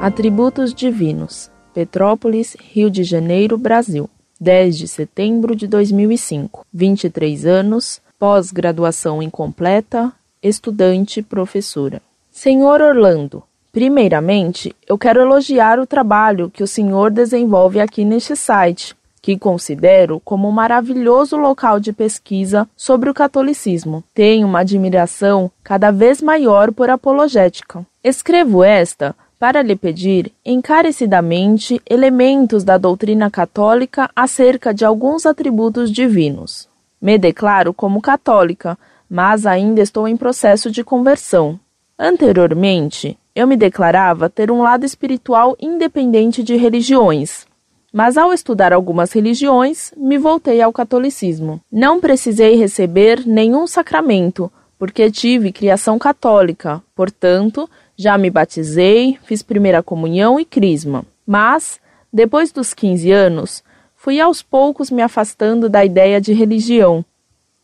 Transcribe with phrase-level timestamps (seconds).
[0.00, 1.50] Atributos divinos.
[1.74, 4.08] Petrópolis, Rio de Janeiro, Brasil.
[4.40, 6.64] 10 de setembro de 2005.
[6.72, 10.10] 23 anos, pós-graduação incompleta,
[10.42, 12.00] estudante, professora.
[12.30, 18.96] Senhor Orlando, primeiramente, eu quero elogiar o trabalho que o senhor desenvolve aqui neste site,
[19.20, 24.02] que considero como um maravilhoso local de pesquisa sobre o catolicismo.
[24.14, 27.84] Tenho uma admiração cada vez maior por apologética.
[28.02, 36.68] Escrevo esta para lhe pedir encarecidamente elementos da doutrina católica acerca de alguns atributos divinos.
[37.00, 41.58] Me declaro como católica, mas ainda estou em processo de conversão.
[41.98, 47.46] Anteriormente, eu me declarava ter um lado espiritual independente de religiões,
[47.90, 51.62] mas ao estudar algumas religiões, me voltei ao catolicismo.
[51.72, 57.68] Não precisei receber nenhum sacramento, porque tive criação católica, portanto,
[58.00, 61.04] já me batizei, fiz primeira comunhão e crisma.
[61.26, 61.78] Mas,
[62.10, 63.62] depois dos 15 anos,
[63.94, 67.04] fui aos poucos me afastando da ideia de religião.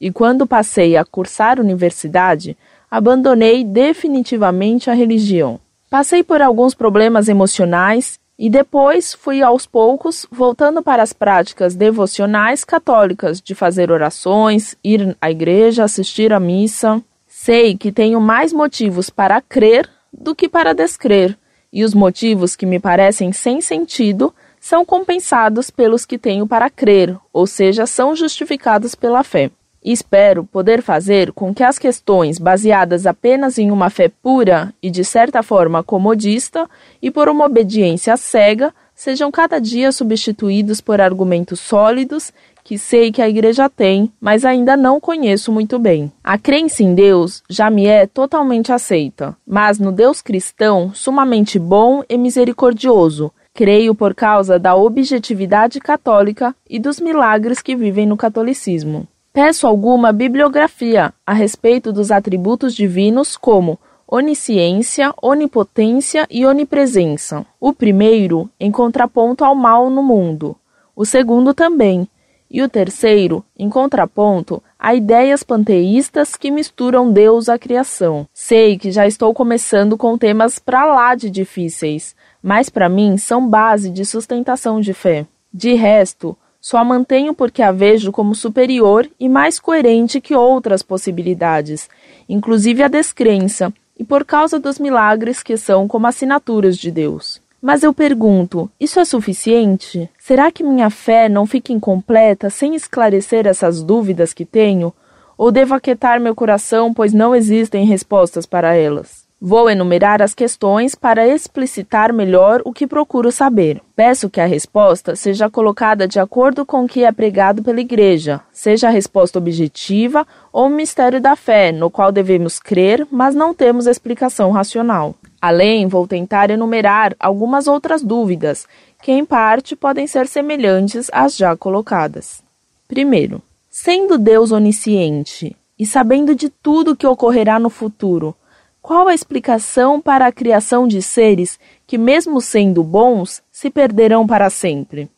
[0.00, 2.56] E quando passei a cursar universidade,
[2.90, 5.60] abandonei definitivamente a religião.
[5.88, 12.64] Passei por alguns problemas emocionais e depois fui aos poucos voltando para as práticas devocionais
[12.64, 17.00] católicas de fazer orações, ir à igreja, assistir à missa.
[17.28, 19.88] Sei que tenho mais motivos para crer
[20.18, 21.36] do que para descrer,
[21.72, 27.16] e os motivos que me parecem sem sentido são compensados pelos que tenho para crer,
[27.32, 29.50] ou seja, são justificados pela fé.
[29.84, 35.04] espero poder fazer com que as questões baseadas apenas em uma fé pura e de
[35.04, 36.66] certa forma comodista
[37.02, 42.32] e por uma obediência cega sejam cada dia substituídos por argumentos sólidos
[42.64, 46.10] que sei que a igreja tem, mas ainda não conheço muito bem.
[46.24, 52.02] A crença em Deus já me é totalmente aceita, mas no Deus cristão, sumamente bom
[52.08, 59.06] e misericordioso, creio por causa da objetividade católica e dos milagres que vivem no catolicismo.
[59.30, 67.44] Peço alguma bibliografia a respeito dos atributos divinos como onisciência, onipotência e onipresença.
[67.60, 70.56] O primeiro em contraponto ao mal no mundo,
[70.96, 72.08] o segundo também,
[72.54, 78.28] e o terceiro, em contraponto, a ideias panteístas que misturam Deus à criação.
[78.32, 83.44] Sei que já estou começando com temas para lá de difíceis, mas para mim são
[83.44, 85.26] base de sustentação de fé.
[85.52, 90.80] De resto, só a mantenho porque a vejo como superior e mais coerente que outras
[90.80, 91.90] possibilidades,
[92.28, 97.42] inclusive a descrença, e por causa dos milagres que são como assinaturas de Deus.
[97.66, 100.10] Mas eu pergunto: isso é suficiente?
[100.18, 104.92] Será que minha fé não fica incompleta sem esclarecer essas dúvidas que tenho?
[105.38, 109.24] Ou devo aquietar meu coração, pois não existem respostas para elas?
[109.40, 113.80] Vou enumerar as questões para explicitar melhor o que procuro saber.
[113.96, 118.42] Peço que a resposta seja colocada de acordo com o que é pregado pela Igreja,
[118.52, 123.54] seja a resposta objetiva ou o mistério da fé, no qual devemos crer, mas não
[123.54, 125.14] temos explicação racional.
[125.46, 128.66] Além, vou tentar enumerar algumas outras dúvidas,
[129.02, 132.42] que em parte podem ser semelhantes às já colocadas.
[132.88, 138.34] Primeiro, sendo Deus onisciente e sabendo de tudo que ocorrerá no futuro,
[138.80, 144.48] qual a explicação para a criação de seres que, mesmo sendo bons, se perderão para
[144.48, 145.10] sempre?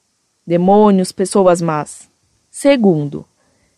[0.44, 2.10] Demônios, pessoas más.
[2.50, 3.24] Segundo,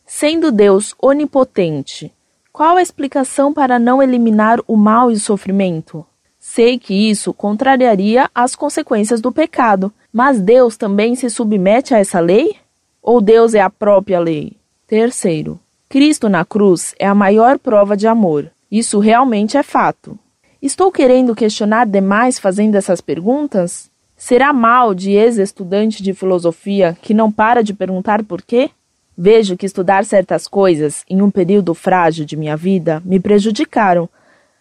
[0.07, 2.11] sendo Deus onipotente,
[2.51, 6.07] qual a explicação para não eliminar o mal e o sofrimento?
[6.51, 12.21] Sei que isso contrariaria as consequências do pecado, mas Deus também se submete a essa
[12.21, 12.57] lei?
[13.03, 14.57] Ou Deus é a própria lei?
[14.87, 15.61] Terceiro,
[15.91, 18.51] Cristo na cruz é a maior prova de amor.
[18.73, 20.19] Isso realmente é fato.
[20.61, 23.91] Estou querendo questionar demais fazendo essas perguntas?
[24.17, 28.71] Será mal de ex-estudante de filosofia que não para de perguntar por quê?
[29.17, 34.09] Vejo que estudar certas coisas em um período frágil de minha vida me prejudicaram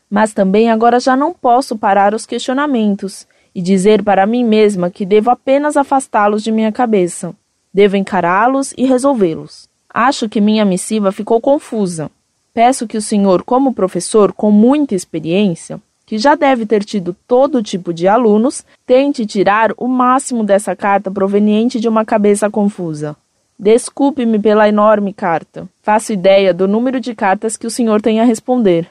[0.09, 5.05] mas também agora já não posso parar os questionamentos e dizer para mim mesma que
[5.05, 7.33] devo apenas afastá-los de minha cabeça.
[7.73, 9.67] Devo encará-los e resolvê-los.
[9.93, 12.09] Acho que minha missiva ficou confusa.
[12.53, 17.61] Peço que o senhor, como professor com muita experiência, que já deve ter tido todo
[17.61, 23.15] tipo de alunos, tente tirar o máximo dessa carta proveniente de uma cabeça confusa.
[23.59, 25.67] Desculpe-me pela enorme carta.
[25.81, 28.87] Faço ideia do número de cartas que o senhor tem a responder.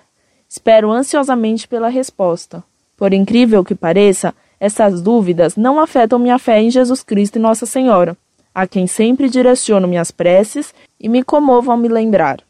[0.56, 2.64] Espero ansiosamente pela resposta.
[2.96, 7.66] Por incrível que pareça, essas dúvidas não afetam minha fé em Jesus Cristo e Nossa
[7.66, 8.16] Senhora,
[8.54, 12.40] a quem sempre direciono minhas preces e me comovo ao me lembrar.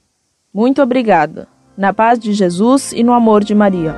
[0.55, 1.49] Muito obrigada.
[1.77, 3.93] Na paz de Jesus e no amor de Maria.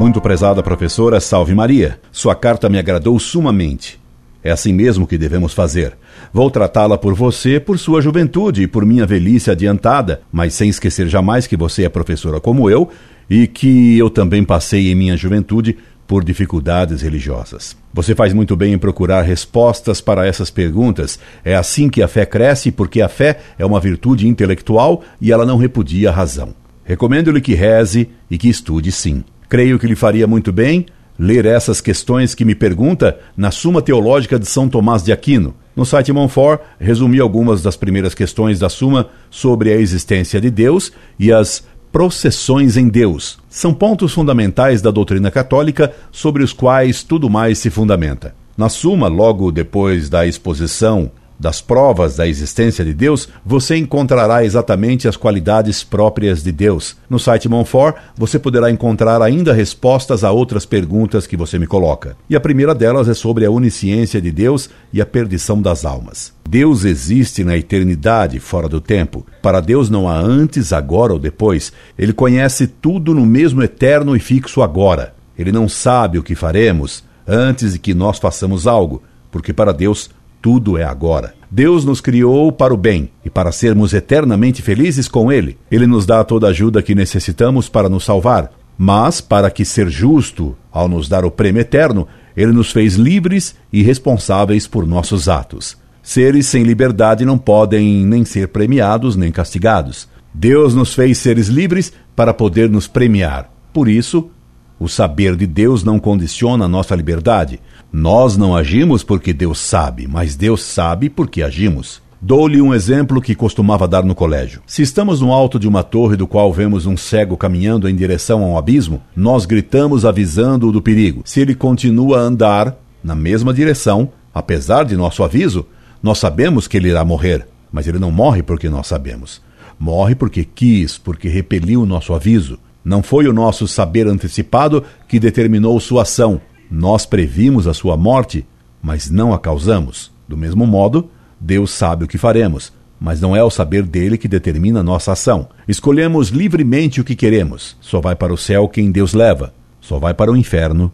[0.00, 2.00] Muito prezada professora, salve Maria.
[2.10, 4.01] Sua carta me agradou sumamente.
[4.44, 5.96] É assim mesmo que devemos fazer.
[6.32, 11.08] Vou tratá-la por você, por sua juventude e por minha velhice adiantada, mas sem esquecer
[11.08, 12.88] jamais que você é professora como eu
[13.30, 17.76] e que eu também passei em minha juventude por dificuldades religiosas.
[17.94, 21.18] Você faz muito bem em procurar respostas para essas perguntas.
[21.44, 25.46] É assim que a fé cresce, porque a fé é uma virtude intelectual e ela
[25.46, 26.54] não repudia a razão.
[26.84, 29.24] Recomendo-lhe que reze e que estude sim.
[29.48, 30.86] Creio que lhe faria muito bem
[31.22, 35.54] ler essas questões que me pergunta na Suma Teológica de São Tomás de Aquino.
[35.76, 40.90] No site Monfort, resumi algumas das primeiras questões da Suma sobre a existência de Deus
[41.20, 43.38] e as processões em Deus.
[43.48, 48.34] São pontos fundamentais da doutrina católica sobre os quais tudo mais se fundamenta.
[48.56, 51.08] Na Suma, logo depois da exposição
[51.42, 56.96] das provas da existência de Deus, você encontrará exatamente as qualidades próprias de Deus.
[57.10, 62.16] No site Monfort, você poderá encontrar ainda respostas a outras perguntas que você me coloca.
[62.30, 66.32] E a primeira delas é sobre a onisciência de Deus e a perdição das almas.
[66.48, 69.26] Deus existe na eternidade, fora do tempo.
[69.42, 71.72] Para Deus não há antes, agora ou depois.
[71.98, 75.12] Ele conhece tudo no mesmo eterno e fixo agora.
[75.36, 80.08] Ele não sabe o que faremos antes de que nós façamos algo, porque para Deus
[80.42, 81.34] tudo é agora.
[81.48, 85.56] Deus nos criou para o bem e para sermos eternamente felizes com Ele.
[85.70, 88.50] Ele nos dá toda a ajuda que necessitamos para nos salvar.
[88.76, 93.54] Mas, para que ser justo, ao nos dar o prêmio eterno, Ele nos fez livres
[93.72, 95.76] e responsáveis por nossos atos.
[96.02, 100.08] Seres sem liberdade não podem nem ser premiados nem castigados.
[100.34, 103.52] Deus nos fez seres livres para poder nos premiar.
[103.72, 104.30] Por isso,
[104.78, 107.60] o saber de Deus não condiciona a nossa liberdade.
[107.92, 112.02] Nós não agimos porque Deus sabe, mas Deus sabe porque agimos.
[112.24, 114.62] Dou-lhe um exemplo que costumava dar no colégio.
[114.64, 118.44] Se estamos no alto de uma torre do qual vemos um cego caminhando em direção
[118.44, 121.22] a um abismo, nós gritamos avisando-o do perigo.
[121.24, 125.66] Se ele continua a andar na mesma direção, apesar de nosso aviso,
[126.00, 129.42] nós sabemos que ele irá morrer, mas ele não morre porque nós sabemos.
[129.76, 132.56] Morre porque quis, porque repeliu o nosso aviso.
[132.84, 136.40] Não foi o nosso saber antecipado que determinou sua ação,
[136.74, 138.46] nós previmos a sua morte,
[138.82, 140.10] mas não a causamos.
[140.26, 144.26] Do mesmo modo, Deus sabe o que faremos, mas não é o saber dele que
[144.26, 145.48] determina nossa ação.
[145.68, 147.76] Escolhemos livremente o que queremos.
[147.78, 149.52] Só vai para o céu quem Deus leva,
[149.82, 150.90] só vai para o inferno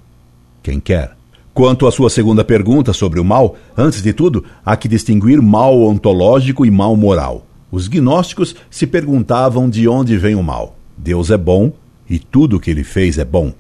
[0.65, 1.17] quem quer.
[1.55, 5.81] Quanto à sua segunda pergunta sobre o mal, antes de tudo, há que distinguir mal
[5.81, 7.47] ontológico e mal moral.
[7.71, 10.78] Os gnósticos se perguntavam de onde vem o mal.
[10.99, 11.73] Deus é bom
[12.11, 13.53] e tudo o que ele fez é bom.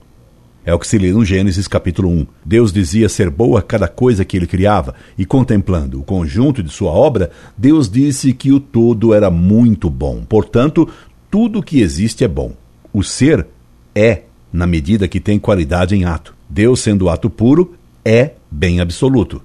[0.64, 2.26] É o que se lê no Gênesis capítulo 1.
[2.44, 6.90] Deus dizia ser boa cada coisa que ele criava, e contemplando o conjunto de sua
[6.90, 10.22] obra, Deus disse que o todo era muito bom.
[10.28, 10.86] Portanto,
[11.30, 12.52] tudo que existe é bom.
[12.92, 13.46] O ser
[13.94, 16.34] é, na medida que tem qualidade em ato.
[16.50, 17.74] Deus, sendo ato puro,
[18.04, 19.40] é bem absoluto.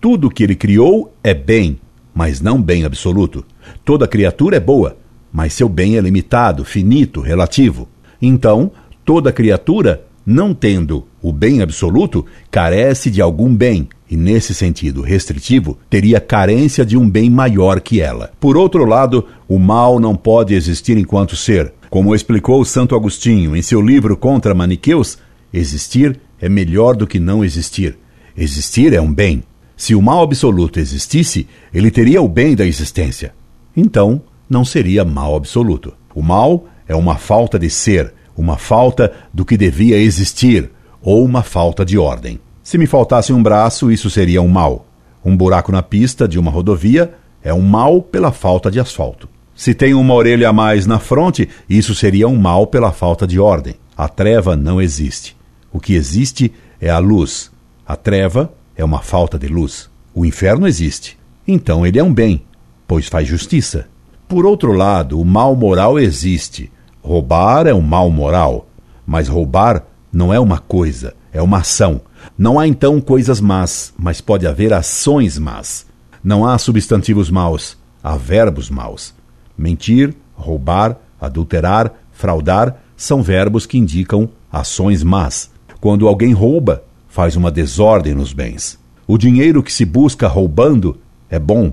[0.00, 1.78] Tudo que ele criou é bem,
[2.14, 3.44] mas não bem absoluto.
[3.84, 4.96] Toda criatura é boa,
[5.32, 7.88] mas seu bem é limitado, finito, relativo.
[8.20, 8.70] Então,
[9.04, 15.78] toda criatura não tendo o bem absoluto, carece de algum bem, e nesse sentido restritivo,
[15.90, 18.30] teria carência de um bem maior que ela.
[18.38, 21.72] Por outro lado, o mal não pode existir enquanto ser.
[21.90, 25.18] Como explicou Santo Agostinho em seu livro Contra Maniqueus,
[25.52, 27.96] existir é melhor do que não existir.
[28.36, 29.42] Existir é um bem.
[29.76, 33.34] Se o mal absoluto existisse, ele teria o bem da existência.
[33.76, 35.94] Então, não seria mal absoluto.
[36.14, 41.42] O mal é uma falta de ser, uma falta do que devia existir ou uma
[41.42, 42.38] falta de ordem.
[42.62, 44.86] Se me faltasse um braço, isso seria um mal.
[45.24, 49.28] Um buraco na pista de uma rodovia é um mal pela falta de asfalto.
[49.54, 53.40] Se tenho uma orelha a mais na fronte, isso seria um mal pela falta de
[53.40, 53.74] ordem.
[53.96, 55.34] A treva não existe.
[55.72, 57.50] O que existe é a luz.
[57.86, 59.88] A treva é uma falta de luz.
[60.14, 61.18] O inferno existe.
[61.48, 62.44] Então ele é um bem,
[62.86, 63.88] pois faz justiça.
[64.28, 66.70] Por outro lado, o mal moral existe.
[67.02, 68.66] Roubar é um mal moral,
[69.06, 72.00] mas roubar não é uma coisa, é uma ação.
[72.38, 75.86] Não há então coisas más, mas pode haver ações más.
[76.22, 79.14] Não há substantivos maus, há verbos maus.
[79.58, 85.50] Mentir, roubar, adulterar, fraudar são verbos que indicam ações más.
[85.80, 88.78] Quando alguém rouba, faz uma desordem nos bens.
[89.06, 90.98] O dinheiro que se busca roubando
[91.28, 91.72] é bom,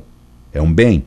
[0.52, 1.06] é um bem,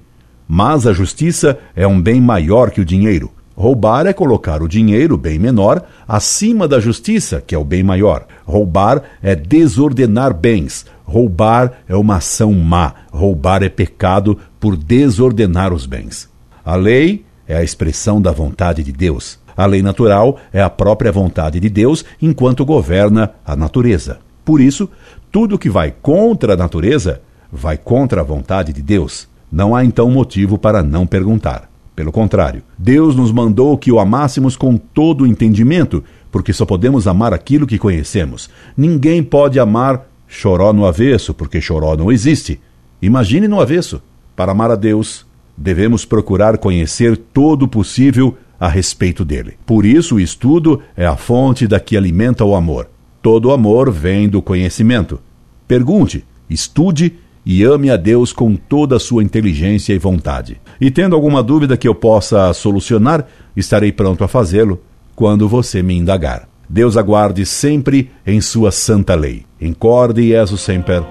[0.48, 3.30] mas a justiça é um bem maior que o dinheiro.
[3.54, 8.26] Roubar é colocar o dinheiro, bem menor, acima da justiça, que é o bem maior.
[8.44, 10.86] Roubar é desordenar bens.
[11.04, 12.94] Roubar é uma ação má.
[13.10, 16.28] Roubar é pecado por desordenar os bens.
[16.64, 19.38] A lei é a expressão da vontade de Deus.
[19.56, 24.18] A lei natural é a própria vontade de Deus enquanto governa a natureza.
[24.44, 24.88] Por isso,
[25.30, 27.20] tudo que vai contra a natureza
[27.50, 29.28] vai contra a vontade de Deus.
[29.52, 31.70] Não há então motivo para não perguntar.
[31.94, 37.06] Pelo contrário, Deus nos mandou que o amássemos com todo o entendimento, porque só podemos
[37.06, 38.48] amar aquilo que conhecemos.
[38.74, 42.58] Ninguém pode amar choró no avesso, porque choró não existe.
[43.02, 44.00] Imagine no avesso.
[44.34, 49.58] Para amar a Deus, devemos procurar conhecer todo o possível a respeito dele.
[49.66, 52.88] Por isso, o estudo é a fonte da que alimenta o amor.
[53.20, 55.20] Todo amor vem do conhecimento.
[55.68, 60.60] Pergunte, estude e ame a Deus com toda a sua inteligência e vontade.
[60.80, 64.80] E tendo alguma dúvida que eu possa solucionar, estarei pronto a fazê-lo
[65.14, 66.48] quando você me indagar.
[66.68, 69.44] Deus aguarde sempre em sua santa lei.
[69.60, 71.02] Incorde Jesus Semper,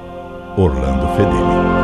[0.58, 1.81] Orlando Fedeli.